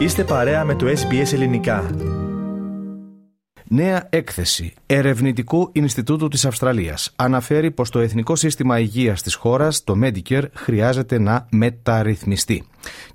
Είστε 0.00 0.24
παρέα 0.24 0.64
με 0.64 0.74
το 0.74 0.86
SBS 0.86 1.32
Ελληνικά. 1.32 1.90
Νέα 3.64 4.06
έκθεση 4.10 4.74
Ερευνητικού 4.86 5.70
Ινστιτούτου 5.72 6.28
της 6.28 6.44
Αυστραλίας 6.44 7.12
αναφέρει 7.16 7.70
πως 7.70 7.90
το 7.90 7.98
Εθνικό 7.98 8.36
Σύστημα 8.36 8.78
Υγείας 8.78 9.22
της 9.22 9.34
χώρας, 9.34 9.84
το 9.84 9.94
Medicare, 10.02 10.44
χρειάζεται 10.54 11.18
να 11.18 11.46
μεταρρυθμιστεί. 11.50 12.64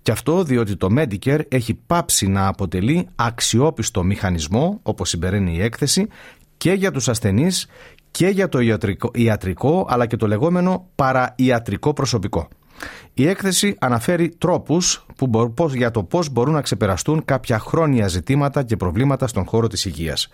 Και 0.01 0.11
αυτό 0.11 0.43
διότι 0.43 0.75
το 0.75 0.87
Medicare 0.97 1.41
έχει 1.47 1.73
πάψει 1.73 2.27
να 2.27 2.47
αποτελεί 2.47 3.07
αξιόπιστο 3.15 4.03
μηχανισμό, 4.03 4.79
όπως 4.83 5.09
συμπεραίνει 5.09 5.55
η 5.55 5.61
έκθεση, 5.61 6.07
και 6.57 6.71
για 6.71 6.91
τους 6.91 7.09
ασθενείς 7.09 7.67
και 8.11 8.27
για 8.27 8.49
το 8.49 8.59
ιατρικό, 8.59 9.11
ιατρικό 9.13 9.87
αλλά 9.89 10.05
και 10.05 10.15
το 10.15 10.27
λεγόμενο 10.27 10.89
παραϊατρικό 10.95 11.93
προσωπικό. 11.93 12.47
Η 13.13 13.27
έκθεση 13.27 13.75
αναφέρει 13.79 14.29
τρόπους 14.29 15.05
που, 15.15 15.49
για 15.73 15.91
το 15.91 16.03
πώς 16.03 16.29
μπορούν 16.29 16.53
να 16.53 16.61
ξεπεραστούν 16.61 17.25
κάποια 17.25 17.59
χρόνια 17.59 18.07
ζητήματα 18.07 18.63
και 18.63 18.77
προβλήματα 18.77 19.27
στον 19.27 19.45
χώρο 19.45 19.67
της 19.67 19.85
υγείας. 19.85 20.27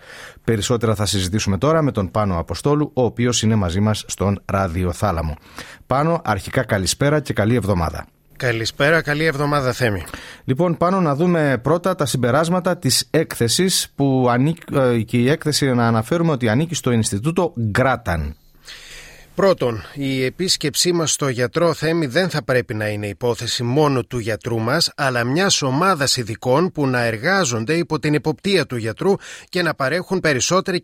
Περισσότερα 0.44 0.94
θα 0.94 1.06
συζητήσουμε 1.06 1.58
τώρα 1.58 1.82
με 1.82 1.92
τον 1.92 2.10
Πάνο 2.10 2.38
Αποστόλου, 2.38 2.90
ο 2.94 3.04
οποίος 3.04 3.42
είναι 3.42 3.54
μαζί 3.54 3.80
μας 3.80 4.04
στον 4.06 4.40
Ραδιοθάλαμο. 4.44 5.34
Πάνο, 5.86 6.20
αρχικά 6.24 6.64
καλησπέρα 6.64 7.20
και 7.20 7.32
καλή 7.32 7.54
εβδομάδα. 7.54 8.06
Καλησπέρα, 8.36 9.02
καλή 9.02 9.24
εβδομάδα 9.24 9.72
Θέμη. 9.72 10.02
Λοιπόν, 10.44 10.76
πάνω 10.76 11.00
να 11.00 11.14
δούμε 11.14 11.58
πρώτα 11.62 11.94
τα 11.94 12.06
συμπεράσματα 12.06 12.76
της 12.76 13.06
έκθεσης 13.10 13.92
που 13.94 14.26
ανήκει, 14.30 14.62
ε, 14.74 15.00
και 15.02 15.16
η 15.16 15.30
έκθεση 15.30 15.66
να 15.72 15.86
αναφέρουμε 15.86 16.32
ότι 16.32 16.48
ανήκει 16.48 16.74
στο 16.74 16.90
Ινστιτούτο 16.90 17.52
Γκράταν. 17.70 18.36
Πρώτον, 19.34 19.84
η 19.94 20.24
επίσκεψή 20.24 20.92
μας 20.92 21.12
στο 21.12 21.28
γιατρό 21.28 21.74
Θέμη 21.74 22.06
δεν 22.06 22.30
θα 22.30 22.44
πρέπει 22.44 22.74
να 22.74 22.88
είναι 22.88 23.06
υπόθεση 23.06 23.62
μόνο 23.62 24.04
του 24.04 24.18
γιατρού 24.18 24.58
μας, 24.58 24.92
αλλά 24.96 25.24
μιας 25.24 25.62
ομάδας 25.62 26.16
ειδικών 26.16 26.72
που 26.72 26.86
να 26.86 27.04
εργάζονται 27.04 27.74
υπό 27.74 27.98
την 27.98 28.14
υποπτία 28.14 28.66
του 28.66 28.76
γιατρού 28.76 29.14
και 29.48 29.62
να 29.62 29.74
παρέχουν 29.74 30.20
περισσότερη 30.20 30.80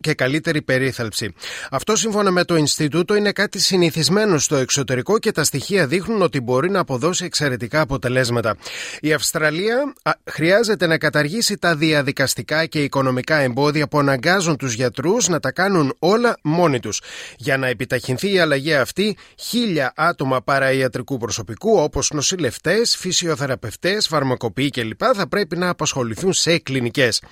και 0.00 0.14
καλύτερη 0.14 0.62
περίθαλψη. 0.62 1.34
Αυτό 1.70 1.96
σύμφωνα 1.96 2.30
με 2.30 2.44
το 2.44 2.56
Ινστιτούτο 2.56 3.14
είναι 3.14 3.32
κάτι 3.32 3.58
συνηθισμένο 3.58 4.38
στο 4.38 4.56
εξωτερικό 4.56 5.18
και 5.18 5.32
τα 5.32 5.44
στοιχεία 5.44 5.86
δείχνουν 5.86 6.22
ότι 6.22 6.40
μπορεί 6.40 6.70
να 6.70 6.80
αποδώσει 6.80 7.24
εξαιρετικά 7.24 7.80
αποτελέσματα. 7.80 8.56
Η 9.00 9.12
Αυστραλία 9.12 9.92
χρειάζεται 10.30 10.86
να 10.86 10.98
καταργήσει 10.98 11.56
τα 11.56 11.76
διαδικαστικά 11.76 12.66
και 12.66 12.82
οικονομικά 12.82 13.36
εμπόδια 13.36 13.88
που 13.88 13.98
αναγκάζουν 13.98 14.56
τους 14.56 14.74
γιατρούς 14.74 15.28
να 15.28 15.40
τα 15.40 15.52
κάνουν 15.52 15.94
όλα 15.98 16.36
μόνοι 16.42 16.80
τους. 16.80 17.00
Για 17.36 17.56
να 17.56 17.70
επιταχυνθεί 17.72 18.32
η 18.32 18.38
αλλαγή 18.38 18.74
αυτή, 18.74 19.16
χίλια 19.38 19.92
άτομα 19.96 20.42
παραϊατρικού 20.42 21.16
προσωπικού, 21.18 21.78
όπως 21.78 22.10
νοσηλευτές, 22.10 22.96
φυσιοθεραπευτές, 22.96 24.06
φαρμακοποιοί 24.06 24.70
κλπ., 24.70 25.00
θα 25.14 25.28
πρέπει 25.28 25.56
να 25.56 25.68
απασχοληθούν 25.68 26.32
σε 26.32 26.58
κλινικές. 26.58 27.22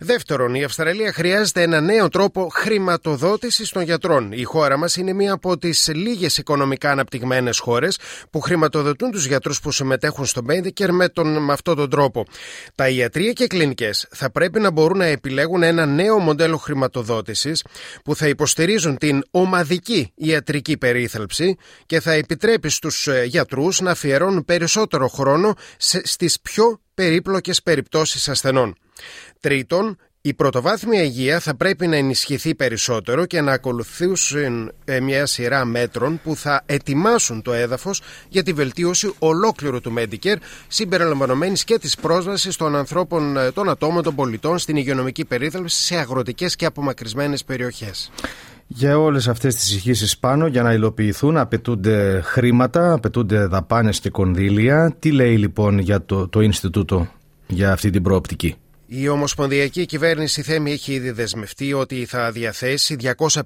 Δεύτερον, 0.00 0.54
η 0.54 0.64
Αυστραλία 0.64 1.12
χρειάζεται 1.12 1.62
ένα 1.62 1.80
νέο 1.80 2.08
τρόπο 2.08 2.48
χρηματοδότησης 2.52 3.70
των 3.70 3.82
γιατρών. 3.82 4.32
Η 4.32 4.42
χώρα 4.42 4.76
μας 4.76 4.96
είναι 4.96 5.12
μία 5.12 5.32
από 5.32 5.58
τις 5.58 5.90
λίγες 5.94 6.38
οικονομικά 6.38 6.90
αναπτυγμένες 6.90 7.58
χώρες 7.58 7.98
που 8.30 8.40
χρηματοδοτούν 8.40 9.10
τους 9.10 9.26
γιατρούς 9.26 9.60
που 9.60 9.70
συμμετέχουν 9.70 10.26
στο 10.26 10.42
Medicare 10.48 10.90
με, 10.90 11.08
τον, 11.08 11.44
με 11.44 11.52
αυτόν 11.52 11.76
τον 11.76 11.90
τρόπο. 11.90 12.26
Τα 12.74 12.88
ιατρία 12.88 13.32
και 13.32 13.46
κλινικές 13.46 14.06
θα 14.10 14.30
πρέπει 14.30 14.60
να 14.60 14.70
μπορούν 14.70 14.98
να 14.98 15.04
επιλέγουν 15.04 15.62
ένα 15.62 15.86
νέο 15.86 16.18
μοντέλο 16.18 16.56
χρηματοδότησης 16.56 17.64
που 18.04 18.16
θα 18.16 18.28
υποστηρίζουν 18.28 18.98
την 18.98 19.22
ομαδική 19.30 19.77
η 19.86 20.12
ιατρική 20.14 20.76
περίθαλψη 20.76 21.56
και 21.86 22.00
θα 22.00 22.12
επιτρέπει 22.12 22.68
στους 22.68 23.06
ε, 23.06 23.24
γιατρούς 23.24 23.80
να 23.80 23.90
αφιερώνουν 23.90 24.44
περισσότερο 24.44 25.08
χρόνο 25.08 25.54
στις 26.02 26.40
πιο 26.40 26.80
περίπλοκες 26.94 27.62
περιπτώσεις 27.62 28.28
ασθενών. 28.28 28.76
Τρίτον, 29.40 29.98
η 30.20 30.34
πρωτοβάθμια 30.34 31.02
υγεία 31.02 31.40
θα 31.40 31.56
πρέπει 31.56 31.86
να 31.86 31.96
ενισχυθεί 31.96 32.54
περισσότερο 32.54 33.26
και 33.26 33.40
να 33.40 33.52
ακολουθήσουν 33.52 34.72
ε, 34.84 35.00
μια 35.00 35.26
σειρά 35.26 35.64
μέτρων 35.64 36.20
που 36.22 36.36
θα 36.36 36.62
ετοιμάσουν 36.66 37.42
το 37.42 37.52
έδαφος 37.52 38.02
για 38.28 38.42
τη 38.42 38.52
βελτίωση 38.52 39.14
ολόκληρου 39.18 39.80
του 39.80 39.94
Medicare 39.98 40.36
συμπεριλαμβανομένης 40.68 41.64
και 41.64 41.78
της 41.78 41.96
πρόσβασης 41.96 42.56
των 42.56 42.76
ανθρώπων, 42.76 43.36
ε, 43.36 43.52
των 43.52 43.68
ατόμων, 43.68 44.02
των 44.02 44.14
πολιτών 44.14 44.58
στην 44.58 44.76
υγειονομική 44.76 45.24
περίθαλψη 45.24 45.82
σε 45.82 45.96
αγροτικές 45.96 46.56
και 46.56 46.66
απομακρυσμένες 46.66 47.44
περιοχές. 47.44 48.10
Για 48.70 48.98
όλες 48.98 49.28
αυτές 49.28 49.54
τις 49.54 49.74
ηχήσεις 49.74 50.18
πάνω 50.18 50.46
για 50.46 50.62
να 50.62 50.72
υλοποιηθούν 50.72 51.36
απαιτούνται 51.36 52.20
χρήματα, 52.24 52.92
απαιτούνται 52.92 53.46
δαπάνες 53.46 54.00
και 54.00 54.10
κονδύλια. 54.10 54.96
Τι 54.98 55.12
λέει 55.12 55.36
λοιπόν 55.36 55.78
για 55.78 56.04
το, 56.04 56.28
το 56.28 56.40
Ινστιτούτο 56.40 57.08
για 57.46 57.72
αυτή 57.72 57.90
την 57.90 58.02
προοπτική; 58.02 58.54
Η 58.90 59.08
Ομοσπονδιακή 59.08 59.86
Κυβέρνηση 59.86 60.42
Θέμη 60.42 60.72
έχει 60.72 60.92
ήδη 60.92 61.10
δεσμευτεί 61.10 61.72
ότι 61.72 62.04
θα 62.04 62.32
διαθέσει 62.32 62.96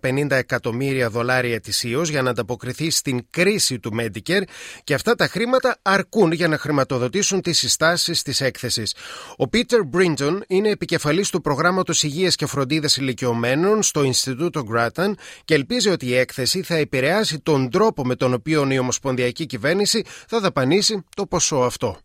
250 0.01 0.31
εκατομμύρια 0.31 1.11
δολάρια 1.11 1.55
ετησίως 1.55 2.09
για 2.09 2.23
να 2.23 2.31
ανταποκριθεί 2.31 2.91
στην 2.91 3.27
κρίση 3.31 3.79
του 3.79 3.91
Medicare 4.01 4.43
και 4.85 4.95
αυτά 4.95 5.15
τα 5.15 5.27
χρήματα 5.27 5.79
αρκούν 5.83 6.33
για 6.33 6.49
να 6.49 6.59
χρηματοδοτήσουν 6.59 7.41
τις 7.41 7.59
συστάσεις 7.59 8.23
της 8.23 8.41
έκθεσης. 8.41 8.95
Ο 9.37 9.49
Πίτερ 9.49 9.85
Μπρίντον 9.85 10.45
είναι 10.47 10.69
επικεφαλής 10.69 11.31
του 11.31 11.41
προγράμματος 11.41 12.03
Υγείας 12.03 12.37
και 12.37 12.47
Φροντίδας 12.47 12.97
Ηλικιωμένων 12.97 13.83
στο 13.83 14.03
Ινστιτούτο 14.03 14.63
Γκράταν 14.63 15.19
και 15.45 15.55
ελπίζει 15.55 15.89
ότι 15.89 16.07
η 16.07 16.15
έκθεση 16.17 16.63
θα 16.63 16.75
επηρεάσει 16.75 17.41
τον 17.41 17.71
τρόπο 17.71 18.05
με 18.05 18.15
τον 18.15 18.33
οποίο 18.33 18.71
η 18.71 18.79
Ομοσπονδιακή 18.79 19.47
Κυβέρνηση 19.47 20.05
θα 20.29 20.41
δαπανίσει 20.41 21.05
το 21.17 21.27
ποσό 21.27 21.57
αυτό. 21.57 21.97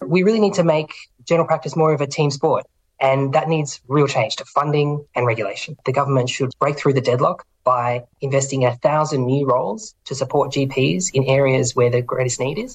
We 0.00 0.22
really 0.22 0.40
need 0.40 0.54
to 0.54 0.64
make 0.64 0.92
general 1.28 1.46
practice 1.46 1.76
more 1.76 1.92
of 1.92 2.00
a 2.00 2.06
team 2.06 2.30
sport. 2.30 2.66
And 3.00 3.32
that 3.34 3.48
needs 3.48 3.80
real 3.86 4.08
change 4.08 4.36
to 4.36 4.44
funding 4.44 5.04
and 5.14 5.24
regulation. 5.24 5.76
The 5.84 5.92
government 5.92 6.30
should 6.30 6.50
break 6.58 6.76
through 6.78 6.94
the 6.94 7.00
deadlock 7.00 7.46
by 7.62 8.02
investing 8.20 8.64
a 8.64 8.74
thousand 8.86 9.22
new 9.26 9.44
roles 9.54 9.94
to 10.08 10.14
support 10.14 10.46
GPs 10.56 11.02
in 11.12 11.22
areas 11.38 11.66
where 11.76 11.90
the 11.90 12.02
greatest 12.02 12.38
need 12.40 12.58
is. 12.64 12.72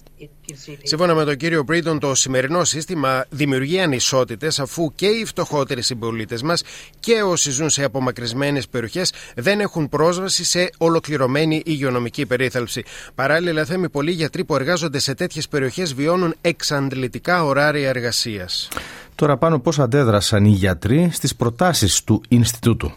Σύμφωνα 0.84 1.14
με 1.14 1.24
τον 1.24 1.36
κύριο 1.36 1.64
Μπρίντον, 1.64 2.00
το 2.00 2.16
σημερινό 2.16 2.64
σύστημα 2.64 3.26
δημιουργεί 3.30 3.80
ανισότητες 3.80 4.60
αφού 4.60 4.92
και 4.96 5.06
οι 5.06 5.26
φτωχότεροι 5.26 5.82
συμπολίτες 5.82 6.42
μας 6.42 6.64
και 7.00 7.22
όσοι 7.22 7.52
ζουν 7.52 7.70
σε 7.70 7.84
απομακρυσμένες 7.84 8.68
περιοχές 8.68 9.14
δεν 9.36 9.60
έχουν 9.60 9.90
πρόσβαση 9.90 10.44
σε 10.44 10.70
ολοκληρωμένη 10.78 11.62
υγειονομική 11.66 12.26
περίθαλψη. 12.26 12.84
Παράλληλα, 13.16 13.66
θέμη 13.66 13.90
πολλοί 13.90 14.12
γιατροί 14.12 14.44
που 14.44 14.56
εργάζονται 14.56 15.00
σε 15.00 15.14
τέτοιες 15.14 15.48
περιοχές 15.48 15.94
βιώνουν 15.94 16.36
εξαντλητικά 16.42 17.44
ωράρια 17.44 17.90
εργασίας. 17.90 18.68
Τώρα 19.16 19.38
πάνω 19.38 19.60
πώς 19.60 19.80
αντέδρασαν 19.80 20.46
οι 20.46 20.50
γιατροί 20.50 21.10
στις 21.12 21.36
προτάσεις 21.36 22.04
του 22.04 22.22
Ινστιτούτου. 22.28 22.92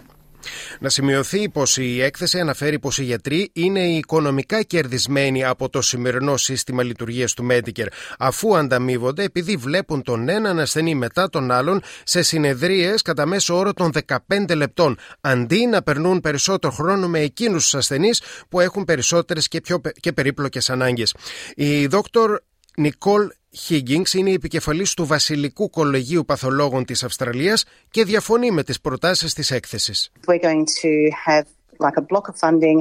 Να 0.81 0.89
σημειωθεί 0.89 1.49
πως 1.49 1.77
η 1.77 2.03
έκθεση 2.03 2.41
αναφέρει 2.41 2.79
πως 2.79 2.99
οι 2.99 3.05
γιατροί 3.05 3.51
είναι 3.53 3.81
οικονομικά 3.81 4.63
κερδισμένοι 4.63 5.45
από 5.45 5.69
το 5.69 5.83
σημερινό 5.83 6.37
σύστημα 6.37 6.83
λειτουργίας 6.83 7.35
του 7.35 7.47
Medicare, 7.51 7.87
αφού 8.19 8.57
ανταμείβονται 8.57 9.23
επειδή 9.23 9.57
βλέπουν 9.57 10.03
τον 10.03 10.29
έναν 10.29 10.61
ασθενή 10.61 10.95
μετά 10.95 11.29
τον 11.29 11.51
άλλον 11.51 11.83
σε 12.05 12.23
συνεδρίες 12.23 13.03
κατά 13.03 13.27
μέσο 13.27 13.57
όρο 13.57 13.73
των 13.73 13.93
15 14.29 14.57
λεπτών, 14.57 14.99
αντί 15.21 15.67
να 15.67 15.83
περνούν 15.83 16.21
περισσότερο 16.21 16.73
χρόνο 16.73 17.09
με 17.09 17.21
εκείνους 17.21 17.63
τους 17.63 17.75
ασθενείς 17.75 18.23
που 18.49 18.61
έχουν 18.61 18.85
περισσότερες 18.85 19.49
και 19.49 19.61
πιο 19.61 19.81
και 20.01 20.13
περίπλοκες 20.13 20.71
ανάγκες. 20.71 21.15
Η 21.55 21.87
δόκτωρ 21.87 22.41
Νικόλ 22.77 23.29
Higgins 23.69 24.13
είναι 24.15 24.31
η 24.31 24.33
επικεφαλής 24.33 24.95
του 24.95 25.07
Βασιλικού 25.07 25.71
Κολεγίου 25.71 26.25
Παθολόγων 26.25 26.85
της 26.85 27.05
Αυστραλίας 27.05 27.65
και 27.91 28.05
διαφωνεί 28.05 28.51
με 28.51 28.63
τις 28.63 28.81
προτάσεις 28.81 29.35
της 29.35 29.51
έκθεσης. 29.51 30.11
We're 30.27 30.41
going 30.41 30.65
to 30.83 31.11
have 31.27 31.45
like 31.79 31.97
a 31.97 32.07
block 32.13 32.29
of 32.29 32.37
funding 32.45 32.79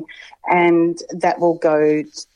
and 0.66 0.94
that 1.24 1.36
will 1.40 1.58
go 1.72 1.78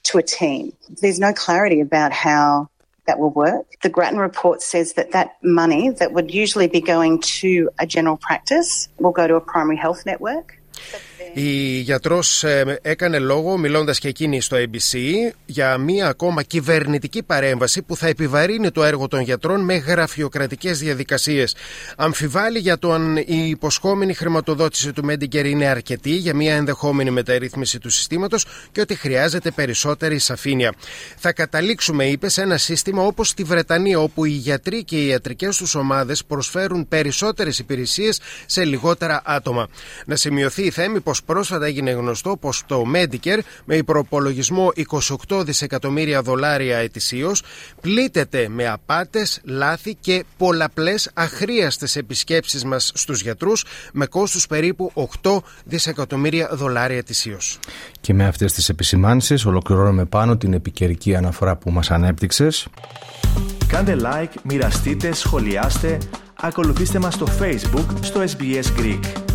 to 0.10 0.14
a 0.18 0.26
team. 0.40 0.62
There's 1.02 1.19
no 1.28 1.31
clarity 1.46 1.80
about 1.90 2.12
how 2.28 2.68
that 3.08 3.18
will 3.22 3.34
work. 3.46 3.66
The 3.88 3.94
Grattan 3.98 4.19
report 4.30 4.58
says 4.72 4.88
that 4.98 5.10
that 5.18 5.30
money 5.62 5.84
that 6.00 6.10
would 6.16 6.30
usually 6.44 6.69
be 6.78 6.81
going 6.81 7.13
to 7.42 7.50
a 7.84 7.86
general 7.96 8.18
practice 8.28 8.69
will 9.04 9.16
go 9.22 9.25
to 9.31 9.36
a 9.42 9.44
primary 9.54 9.80
health 9.86 10.02
network. 10.12 10.48
Η 11.34 11.80
γιατρός 11.80 12.44
ε, 12.44 12.80
έκανε 12.81 13.20
λόγο, 13.20 13.58
μιλώντας 13.58 14.00
και 14.00 14.08
εκείνη 14.08 14.42
στο 14.42 14.58
ABC, 14.58 14.98
για 15.46 15.78
μία 15.78 16.08
ακόμα 16.08 16.44
κυβερνητική 16.44 17.24
παρέμβαση 17.24 17.81
που 17.81 17.96
θα 17.96 18.08
επιβαρύνει 18.08 18.72
το 18.72 18.84
έργο 18.84 19.08
των 19.08 19.20
γιατρών 19.20 19.64
με 19.64 19.76
γραφειοκρατικές 19.76 20.80
διαδικασίες. 20.80 21.56
Αμφιβάλλει 21.98 22.60
για 22.60 22.78
το 22.78 22.92
αν 22.92 23.18
η 23.18 23.50
υποσχόμενη 23.50 24.14
χρηματοδότηση 24.14 24.94
του 24.94 25.06
Medicare 25.10 25.46
είναι 25.46 25.66
αρκετή 25.66 26.12
για 26.12 26.36
μία 26.36 26.56
ενδεχόμενη 26.56 27.12
μεταρρύθμιση 27.12 27.80
του 27.80 27.90
συστήματος 27.90 28.46
και 28.72 28.82
ότι 28.82 28.96
χρειάζεται 28.96 29.52
περισσότερη 29.52 30.20
σαφήνεια. 30.20 30.74
Θα 31.18 31.34
καταλήξουμε, 31.34 32.06
είπε, 32.06 32.30
σε 32.30 32.42
ένα 32.42 32.58
σύστημα 32.58 33.04
όπως 33.04 33.30
στη 33.30 33.44
Βρετανία, 33.44 34.00
όπου 34.00 34.25
οι 34.25 34.32
γιατροί 34.32 34.84
και 34.84 34.96
οι 34.96 35.08
ιατρικές 35.08 35.58
τους 35.58 35.75
ομάδες 35.75 36.25
προσφέρουν 36.25 36.88
περισσότερες 36.88 37.60
υπηρεσίες 37.60 38.22
σε 38.46 38.64
λιγότερα 38.64 39.22
άτομα. 39.25 39.68
Να 40.06 40.16
σημειωθεί 40.16 40.64
η 40.64 40.72
θέμη 40.72 41.00
πως 41.00 41.19
πρόσφατα 41.24 41.66
έγινε 41.66 41.92
γνωστό 41.92 42.38
πως 42.38 42.63
το 42.66 42.83
Medicare 42.95 43.39
με 43.66 43.75
υπροπολογισμό 43.75 44.71
28 45.27 45.44
δισεκατομμύρια 45.45 46.21
δολάρια 46.21 46.77
ετησίως 46.77 47.44
πλήττεται 47.81 48.48
με 48.50 48.68
απάτες, 48.68 49.42
λάθη 49.44 49.95
και 50.00 50.24
πολλαπλές 50.38 51.10
αχρίαστες 51.13 51.95
επισκέψεις 51.95 52.63
μας 52.63 52.92
στους 52.94 53.21
γιατρούς 53.21 53.66
με 53.94 54.06
κόστου 54.06 54.48
περίπου 54.48 54.92
8 55.21 55.38
δισεκατομμύρια 55.66 56.50
δολάρια 56.51 56.98
ετησίως. 56.98 57.60
Και 58.01 58.13
με 58.13 58.25
αυτές 58.25 58.54
τις 58.54 58.69
επισημάνσεις 58.69 59.45
ολοκληρώνουμε 59.45 60.06
πάνω 60.06 60.38
την 60.38 60.54
επικαιρική 60.54 61.15
αναφορά 61.15 61.56
που 61.56 61.72
μας 61.72 61.92
ανέπτυξε. 61.92 62.48
Κάντε 63.68 63.95
like, 64.01 64.33
μοιραστείτε, 64.44 65.13
σχολιάστε, 65.13 65.98
ακολουθήστε 66.42 67.00
μας 67.00 67.13
στο 67.13 67.27
Facebook 67.39 67.86
στο 68.01 68.24
SBS 68.38 68.80
Greek. 68.80 69.29